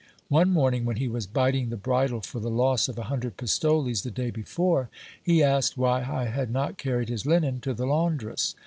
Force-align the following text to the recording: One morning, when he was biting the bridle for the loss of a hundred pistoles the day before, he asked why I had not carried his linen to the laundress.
One 0.29 0.49
morning, 0.49 0.85
when 0.85 0.95
he 0.95 1.07
was 1.07 1.27
biting 1.27 1.69
the 1.69 1.77
bridle 1.77 2.21
for 2.21 2.39
the 2.39 2.49
loss 2.49 2.89
of 2.89 2.97
a 2.97 3.03
hundred 3.03 3.37
pistoles 3.37 4.01
the 4.01 4.09
day 4.09 4.31
before, 4.31 4.89
he 5.21 5.43
asked 5.43 5.77
why 5.77 5.99
I 6.01 6.25
had 6.25 6.49
not 6.49 6.79
carried 6.79 7.09
his 7.09 7.27
linen 7.27 7.59
to 7.61 7.73
the 7.75 7.85
laundress. 7.85 8.55